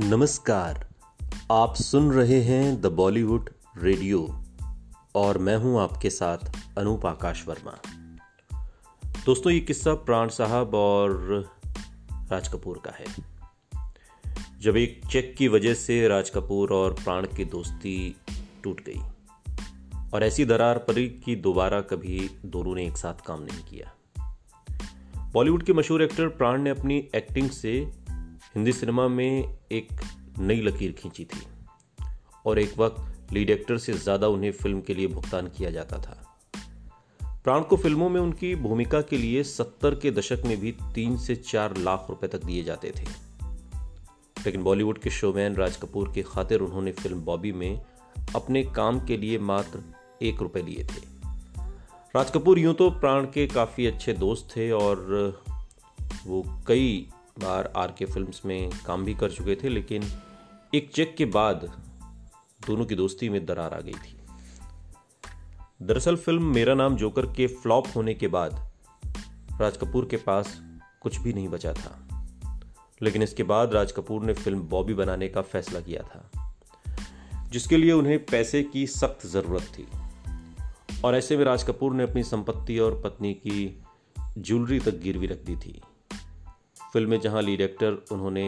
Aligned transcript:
नमस्कार। 0.00 0.88
आप 1.52 1.74
सुन 1.74 2.12
रहे 2.12 2.40
हैं 2.40 2.80
द 2.80 2.86
बॉलीवुड 2.86 3.50
रेडियो 3.82 4.42
और 5.14 5.38
मैं 5.38 5.56
हूँ 5.56 5.80
आपके 5.80 6.10
साथ 6.10 6.38
अनूप 6.78 7.06
आकाश 7.06 7.48
वर्मा। 7.48 7.78
दोस्तों, 9.26 9.52
ये 9.52 9.60
किस्सा 9.60 9.94
प्राण 9.94 10.28
साहब 10.28 10.74
और 10.74 11.12
राज 12.32 12.48
कपूर 12.48 12.82
का 12.86 12.90
है। 12.90 13.04
जब 14.60 14.76
एक 14.76 15.00
चेक 15.10 15.34
की 15.38 15.48
वजह 15.48 15.74
से 15.74 16.08
राज 16.08 16.30
कपूर 16.30 16.72
और 16.72 16.92
प्राण 16.92 17.26
की 17.26 17.44
दोस्ती 17.44 18.16
टूट 18.64 18.80
गई 18.84 19.00
और 20.14 20.24
ऐसी 20.24 20.44
दरार 20.44 20.78
पड़ी 20.78 21.08
कि 21.08 21.36
दोबारा 21.36 21.80
कभी 21.80 22.30
दोनों 22.44 22.74
ने 22.74 22.86
एक 22.86 22.96
साथ 22.96 23.26
काम 23.26 23.42
नहीं 23.42 23.64
किया। 23.64 23.94
बॉलीवुड 25.32 25.62
के 25.62 25.72
मशहूर 25.72 26.02
एक्टर 26.02 26.28
प्राण 26.28 26.62
ने 26.62 26.70
अपनी 26.70 27.08
एक्टिंग 27.14 27.50
से 27.50 28.03
हिंदी 28.54 28.72
सिनेमा 28.72 29.08
में 29.08 29.56
एक 29.72 29.88
नई 30.38 30.60
लकीर 30.60 30.92
खींची 30.92 31.24
थी 31.24 31.40
और 32.46 32.58
एक 32.58 32.78
वक्त 32.78 33.32
लीड 33.32 33.50
एक्टर 33.50 33.78
से 33.78 33.92
ज़्यादा 33.92 34.28
उन्हें 34.28 34.52
फ़िल्म 34.52 34.80
के 34.80 34.94
लिए 34.94 35.06
भुगतान 35.06 35.46
किया 35.46 35.70
जाता 35.70 35.98
था। 35.98 36.38
प्राण 37.44 37.62
को 37.62 37.76
फ़िल्मों 37.76 38.08
में 38.08 38.20
उनकी 38.20 38.54
भूमिका 38.56 39.00
के 39.00 39.18
लिए 39.18 39.42
सत्तर 39.42 39.94
के 39.94 40.10
दशक 40.10 40.42
में 40.46 40.56
भी 40.60 40.72
तीन 40.94 41.16
से 41.16 41.36
चार 41.36 41.76
लाख 41.76 42.06
रुपए 42.10 42.26
तक 42.26 42.44
दिए 42.44 42.62
जाते 42.64 42.90
थे। 42.90 43.04
लेकिन 44.36 44.62
बॉलीवुड 44.62 44.98
के 44.98 45.10
शोमैन 45.10 45.56
राज 45.56 45.76
कपूर 45.76 46.12
की 46.12 46.22
खातिर 46.22 46.60
उन्होंने 46.60 46.92
फ़िल्म 46.92 47.20
बॉबी 47.20 47.52
में 47.52 47.80
अपने 48.36 48.62
काम 48.64 49.00
के 49.06 49.16
लिए 49.16 49.38
मात्र 49.38 49.82
एक 50.22 50.42
रुपए 50.42 50.62
लिए 50.62 50.84
थे। 50.84 51.02
राज 52.16 52.30
कपूर 52.30 52.58
यूँ 52.58 52.74
तो 52.74 52.90
प्राण 52.90 53.24
के 53.24 53.46
काफ़ी 53.46 53.86
अच्छे 53.86 54.12
दोस्त 54.12 54.56
थे 54.56 54.70
और 54.70 55.42
वो 56.26 56.42
कई 56.66 57.08
बार 57.38 57.72
आर 57.76 57.94
के 57.98 58.04
फिल्म्स 58.04 58.40
में 58.44 58.70
काम 58.86 59.04
भी 59.04 59.14
कर 59.14 59.30
चुके 59.30 59.54
थे, 59.54 59.68
लेकिन 59.68 60.04
एक 60.74 60.90
चेक 60.94 61.14
के 61.16 61.24
बाद 61.24 61.64
दोनों 62.66 62.84
की 62.84 62.94
दोस्ती 62.94 63.28
में 63.28 63.46
दरार 63.46 63.74
आ 63.74 63.80
गई 63.80 63.92
थी। 63.92 64.16
दरअसल 65.82 66.16
फ़िल्म 66.16 66.42
मेरा 66.44 66.74
नाम 66.74 66.96
जोकर 66.96 67.26
के 67.26 67.46
फ्लॉप 67.46 67.86
होने 67.96 68.14
के 68.14 68.28
बाद 68.28 68.72
राज 69.60 69.76
कपूर 69.76 70.06
के 70.10 70.16
पास 70.16 70.60
कुछ 71.02 71.18
भी 71.18 71.32
नहीं 71.32 71.48
बचा 71.48 71.72
था। 71.72 72.00
लेकिन 73.02 73.22
इसके 73.22 73.42
बाद 73.42 73.72
राज 73.72 73.92
कपूर 73.92 74.24
ने 74.24 74.32
फ़िल्म 74.32 74.60
बॉबी 74.60 74.94
बनाने 74.94 75.28
का 75.28 75.42
फैसला 75.42 75.80
किया 75.80 76.02
था, 76.02 76.54
जिसके 77.50 77.76
लिए 77.76 77.92
उन्हें 77.92 78.24
पैसे 78.24 78.62
की 78.62 78.86
सख्त 78.86 79.26
ज़रूरत 79.26 79.62
थी। 79.62 79.86
और 81.04 81.16
ऐसे 81.16 81.36
में 81.36 81.44
राज 81.44 81.62
कपूर 81.62 81.94
ने 81.94 82.02
अपनी 82.02 82.22
संपत्ति 82.22 82.78
और 82.78 83.00
पत्नी 83.04 83.34
की 83.34 83.82
ज्वेलरी 84.38 84.80
तक 84.80 85.00
गिरवी 85.00 85.26
रख 85.26 85.38
दी 85.38 85.56
थी। 85.56 85.80
फ़िल्म 86.94 87.10
में 87.10 87.20
जहाँ 87.20 87.40
लीड 87.42 87.60
एक्टर 87.60 87.92
उन्होंने 88.12 88.42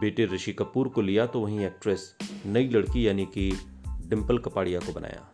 बेटे 0.00 0.24
ऋषि 0.26 0.52
कपूर 0.52 0.88
को 0.88 1.02
लिया 1.02 1.24
तो 1.26 1.40
वहीं 1.40 1.64
एक्ट्रेस 1.66 2.02
नई 2.46 2.68
लड़की 2.68 3.06
यानी 3.06 3.24
कि 3.28 3.50
डिम्पल 4.08 4.38
कपाड़िया 4.38 4.80
को 4.80 4.92
बनाया। 4.92 5.28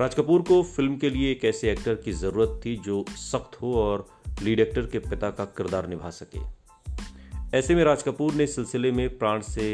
राज 0.00 0.14
कपूर 0.14 0.42
को 0.42 0.62
फ़िल्म 0.64 0.96
के 0.96 1.10
लिए 1.10 1.30
एक 1.30 1.44
ऐसे 1.44 1.70
एक्टर 1.72 1.94
की 1.94 2.12
ज़रूरत 2.12 2.60
थी 2.64 2.76
जो 2.76 3.04
सख्त 3.10 3.60
हो 3.62 3.74
और 3.76 4.06
लीड 4.42 4.60
एक्टर 4.60 4.86
के 4.86 4.98
पिता 4.98 5.30
का 5.30 5.44
किरदार 5.58 5.88
निभा 5.88 6.10
सके। 6.12 6.40
ऐसे 7.58 7.74
में 7.74 7.82
राज 7.84 8.02
कपूर 8.02 8.34
ने 8.34 8.46
सिलसिले 8.46 8.92
में 8.92 9.18
प्राण 9.18 9.40
से 9.44 9.66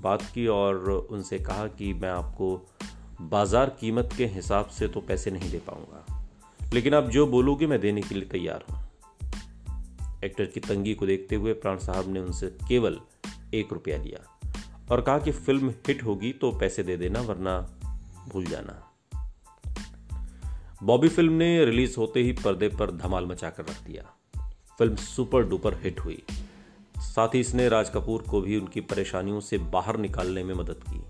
बात 0.00 0.22
की 0.34 0.46
और 0.46 0.88
उनसे 1.10 1.38
कहा 1.40 1.66
कि 1.68 1.92
मैं 1.94 2.10
आपको 2.10 2.56
बाज़ार 3.28 3.76
कीमत 3.80 4.14
के 4.18 4.26
हिसाब 4.28 4.66
से 4.68 4.88
तो 4.88 5.00
पैसे 5.02 5.30
नहीं 5.30 5.50
दे 5.50 5.58
पाऊँगा, 5.66 6.70
लेकिन 6.74 6.94
आप 6.94 7.10
जो 7.10 7.26
बोलोगे 7.26 7.66
मैं 7.66 7.80
देने 7.80 8.02
के 8.02 8.14
लिए 8.14 8.28
तैयार 8.28 8.64
हूँ। 8.70 8.75
एक्टर 10.26 10.44
की 10.44 10.60
तंगी 10.60 10.94
को 10.94 11.06
देखते 11.06 11.36
हुए 11.36 11.52
प्राण 11.52 11.78
साहब 11.78 12.08
ने 12.08 12.20
उनसे 12.20 12.46
केवल 12.68 13.00
एक 13.54 13.72
रुपया 13.72 13.96
लिया 13.98 14.24
और 14.90 15.00
कहा 15.00 15.18
कि 15.18 15.32
फ़िल्म 15.32 15.70
हिट 15.88 16.02
होगी 16.04 16.32
तो 16.32 16.50
पैसे 16.52 16.82
दे 16.82 16.96
देना, 16.96 17.20
वरना 17.20 17.58
भूल 18.28 18.44
जाना। 18.44 18.82
बॉबी 20.82 21.08
फ़िल्म 21.08 21.32
ने 21.32 21.64
रिलीज़ 21.64 21.96
होते 21.98 22.20
ही 22.20 22.32
पर्दे 22.32 22.68
पर 22.68 22.90
धमाल 22.90 23.26
मचाकर 23.26 23.62
रख 23.62 23.80
दिया। 23.82 24.02
फ़िल्म 24.78 24.96
सुपर 24.96 25.42
डुपर 25.42 25.74
हिट 25.74 26.00
हुई। 26.00 26.22
साथ 26.98 27.34
ही 27.34 27.40
इसने 27.40 27.68
राज 27.68 27.90
कपूर 27.90 28.22
को 28.22 28.40
भी 28.40 28.56
उनकी 28.56 28.80
परेशानियों 28.80 29.40
से 29.40 29.58
बाहर 29.58 29.96
निकालने 29.96 30.44
में 30.44 30.54
मदद 30.54 30.84
की। 30.88 31.02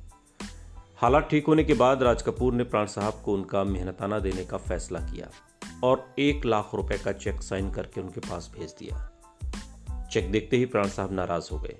हालात 0.96 1.28
ठीक 1.30 1.46
होने 1.46 1.64
के 1.64 1.74
बाद 1.74 2.02
राज 2.02 2.22
कपूर 2.22 2.54
ने 2.54 2.64
प्राण 2.64 2.86
साहब 2.86 3.20
को 3.24 3.34
उनका 3.34 3.64
मेहनताना 3.64 4.18
देने 4.18 4.44
का 4.44 4.56
फैसला 4.56 5.00
किया 5.00 5.30
और 5.84 6.14
एक 6.18 6.46
लाख 6.46 6.70
रुपए 6.74 6.98
का 6.98 7.12
चेक 7.12 7.42
साइन 7.42 7.70
करके 7.70 8.00
उनके 8.00 8.20
पास 8.20 8.50
भेज 8.58 8.74
दिया। 8.78 9.15
चेक 10.16 10.30
देखते 10.32 10.56
ही 10.56 10.66
प्राण 10.66 10.88
साहब 10.88 11.12
नाराज़ 11.12 11.48
हो 11.52 11.58
गए। 11.60 11.76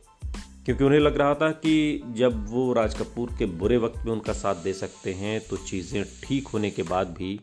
क्योंकि 0.65 0.85
उन्हें 0.85 1.01
लग 1.01 1.17
रहा 1.17 1.35
था 1.35 1.51
कि 1.51 2.03
जब 2.17 2.45
वो 2.51 2.73
राज 2.73 2.95
कपूर 2.95 3.31
के 3.39 3.47
बुरे 3.47 3.77
वक्त 3.77 4.05
में 4.07 4.13
उनका 4.13 4.33
साथ 4.33 4.55
दे 4.55 4.73
सकते 4.73 5.13
हैं 5.15 5.41
तो 5.41 5.57
चीज़ें 5.57 6.05
ठीक 6.23 6.49
होने 6.49 6.71
के 6.71 6.83
बाद 6.83 7.09
भी 7.09 7.41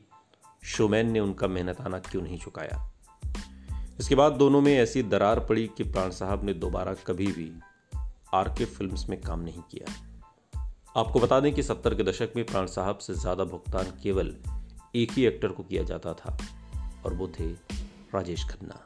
शोमैन 0.64 1.12
ने 1.12 1.20
उनका 1.20 1.48
मेहनताना 1.48 2.00
क्यों 2.00 2.22
नहीं 2.22 2.38
चुकाया? 2.40 2.94
इसके 4.00 4.16
बाद 4.16 4.34
दोनों 4.34 4.62
में 4.62 4.74
ऐसी 4.74 5.04
दरार 5.04 5.40
पड़ी 5.40 5.68
कि 5.68 5.84
प्राण 5.84 6.10
साहब 6.10 6.46
ने 6.46 6.54
दोबारा 6.54 6.94
कभी 7.08 7.28
भी 7.28 7.52
आर 8.34 8.50
के 8.50 8.66
फ़िल्म 8.66 8.98
में 9.10 9.20
काम 9.22 9.40
नहीं 9.40 9.62
किया। 9.72 9.94
आपको 10.98 11.20
बता 11.20 11.40
दें 11.40 11.54
कि 11.54 11.64
सत्तर 11.64 11.96
के 11.96 12.04
दशक 12.04 12.34
में 12.36 12.46
प्राण 12.46 12.66
साहब 12.70 12.98
से 12.98 13.14
ज़्यादा 13.14 13.44
भुगतान 13.44 13.94
केवल 14.04 14.36
एक 14.96 15.12
ही 15.12 15.26
एक्टर 15.26 15.48
को 15.48 15.64
किया 15.64 15.84
जाता 15.84 16.14
था, 16.14 16.38
और 17.06 17.14
वो 17.14 17.28
थे 17.40 17.52
राजेश 18.16 18.44
खन्ना। 18.44 18.86